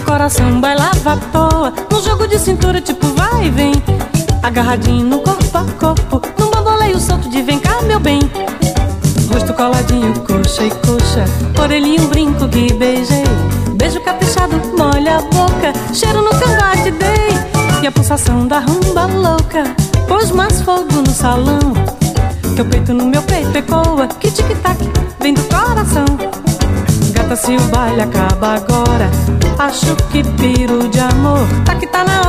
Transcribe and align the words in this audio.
coração 0.00 0.58
bailava 0.58 1.12
à 1.12 1.16
toa. 1.16 1.72
No 1.90 2.02
jogo 2.02 2.26
de 2.26 2.38
cintura 2.38 2.80
tipo 2.80 3.06
vai 3.08 3.46
e 3.46 3.50
vem. 3.50 3.72
Agarradinho 4.42 5.04
no 5.04 5.18
corpo 5.18 5.58
a 5.58 5.64
corpo. 5.78 6.22
Num 6.38 6.50
bamboleio 6.50 6.98
solto 6.98 7.28
de 7.28 7.42
vem 7.42 7.58
cá 7.58 7.82
meu 7.82 8.00
bem. 8.00 8.20
Rosto 9.30 9.52
coladinho, 9.52 10.14
coxa 10.20 10.64
e 10.64 10.70
coxa. 10.70 11.24
Orelhinho, 11.60 12.08
brinco 12.08 12.48
que 12.48 12.72
beijei. 12.72 13.24
Beijo 13.74 14.00
caprichado, 14.00 14.56
molha 14.78 15.18
a 15.18 15.22
boca. 15.22 15.72
Cheiro 15.92 16.22
no 16.22 16.30
cangote 16.30 16.90
dei. 16.92 17.82
E 17.82 17.86
a 17.86 17.92
pulsação 17.92 18.46
da 18.46 18.60
rumba 18.60 19.04
louca. 19.06 19.64
Pôs 20.08 20.30
mais 20.30 20.62
fogo 20.62 21.02
no 21.06 21.10
salão. 21.10 21.58
Teu 22.56 22.64
peito 22.64 22.94
no 22.94 23.04
meu 23.04 23.22
peito 23.22 23.56
ecoa. 23.58 24.06
Que 24.06 24.30
tic-tac 24.30 24.78
vem 25.20 25.34
do 25.34 25.42
coração. 25.44 26.06
Gata, 27.12 27.36
se 27.36 27.54
o 27.54 27.60
baile 27.64 28.00
acaba 28.00 28.54
agora 28.54 29.41
Acho 29.58 29.94
que 30.10 30.22
piro 30.24 30.88
de 30.88 31.00
amor 31.00 31.46
Tá 31.64 31.74
que 31.74 31.86
tá 31.86 32.04
na 32.04 32.21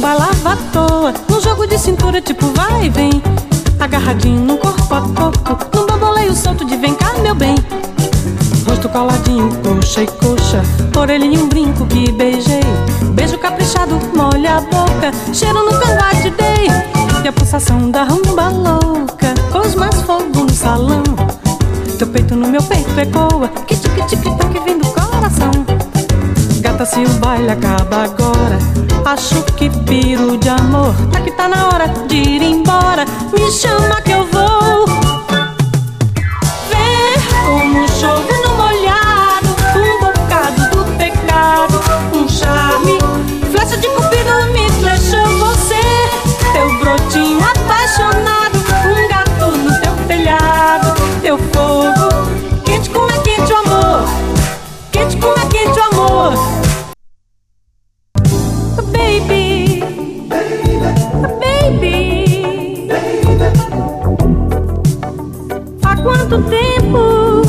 Bailava 0.00 0.52
à 0.52 0.56
toa. 0.72 1.12
Num 1.28 1.40
jogo 1.40 1.66
de 1.66 1.76
cintura 1.76 2.20
tipo 2.20 2.46
vai 2.54 2.84
e 2.84 2.88
vem. 2.88 3.10
Agarradinho 3.80 4.40
no 4.40 4.56
corpo 4.56 4.94
a 4.94 5.00
corpo 5.00 5.76
Num 5.76 5.86
bamboleio 5.86 6.32
solto 6.34 6.64
de 6.64 6.76
vem 6.76 6.94
cá 6.94 7.14
meu 7.14 7.34
bem. 7.34 7.56
Rosto 8.68 8.88
coladinho, 8.88 9.50
coxa 9.64 10.04
e 10.04 10.06
coxa. 10.06 10.62
Orelhinho, 10.96 11.42
um 11.42 11.48
brinco 11.48 11.84
que 11.86 12.12
beijei. 12.12 12.60
Beijo 13.14 13.38
caprichado, 13.38 13.98
molha 14.14 14.58
a 14.58 14.60
boca. 14.60 15.10
Cheiro 15.32 15.64
no 15.64 15.72
cangote 15.72 16.30
dei. 16.30 16.68
E 17.24 17.28
a 17.28 17.32
pulsação 17.32 17.90
da 17.90 18.04
rumba 18.04 18.48
louca. 18.48 19.34
Pôs 19.50 19.74
mais 19.74 20.00
fogo 20.02 20.44
no 20.44 20.50
salão. 20.50 21.02
Teu 21.98 22.06
peito 22.06 22.36
no 22.36 22.46
meu 22.46 22.62
peito 22.62 23.00
ecoa. 23.00 23.48
Que 23.66 23.74
tic 23.74 24.06
tic 24.06 24.22
tac 24.22 24.60
vem 24.64 24.78
do 24.78 24.86
coração. 24.90 25.50
Gata, 26.60 26.86
se 26.86 27.00
o 27.00 27.08
baile 27.14 27.50
acaba 27.50 28.04
agora 28.04 28.95
Acho 29.06 29.40
que 29.56 29.70
piro 29.70 30.36
de 30.36 30.48
amor. 30.48 30.92
Tá 31.12 31.20
que 31.20 31.30
tá 31.30 31.46
na 31.46 31.68
hora 31.68 31.75
Quanto 66.28 66.50
tempo. 66.50 67.42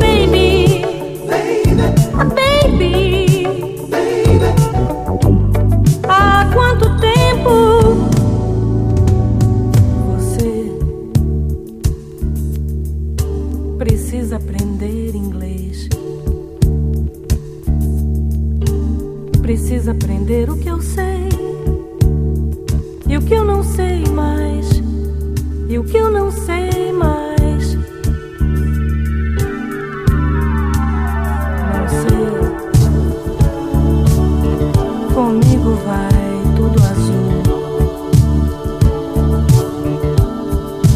Baby. 0.00 0.80
Baby. 2.34 3.46
Há 6.08 6.50
quanto 6.50 6.96
tempo 6.96 8.08
Você 10.16 10.72
precisa 13.76 14.36
aprender 14.36 15.14
inglês? 15.14 15.90
Precisa 19.42 19.90
aprender 19.90 20.48
o 20.48 20.56
que 20.56 20.70
eu 20.70 20.80
sei 20.80 21.28
e 23.06 23.16
o 23.18 23.22
que 23.22 23.34
eu 23.34 23.44
não 23.44 23.62
sei 23.62 24.04
mais, 24.06 24.82
e 25.68 25.78
o 25.78 25.84
que 25.84 25.96
eu 25.96 26.10
não 26.10 26.30
sei 26.30 26.57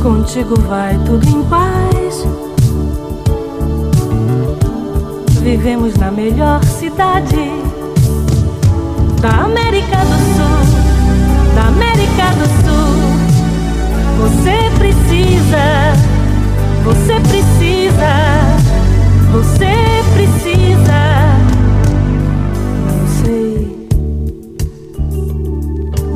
contigo 0.02 0.60
vai 0.62 0.98
tudo 1.06 1.24
em 1.28 1.44
paz. 1.44 2.26
Vivemos 5.40 5.94
na 5.94 6.10
melhor 6.10 6.62
cidade 6.64 7.62
da 9.20 9.44
América 9.44 9.98
do 9.98 10.18
Sul, 10.34 11.54
da 11.54 11.68
América 11.68 12.32
do 12.34 12.46
Sul. 12.64 13.12
Você 14.22 14.70
precisa, 14.78 15.64
você 16.84 17.20
precisa, 17.20 18.12
você 19.30 19.72
precisa. 20.14 21.00
Não 22.88 23.06
sei, 23.24 23.88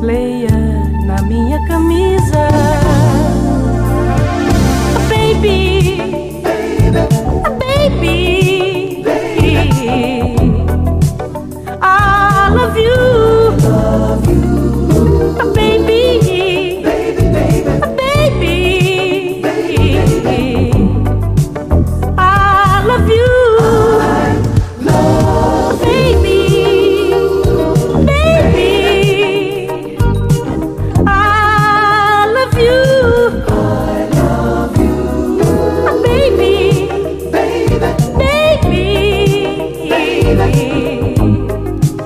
leia 0.01 0.57
na 1.05 1.21
minha 1.21 1.65
camisa. 1.67 2.26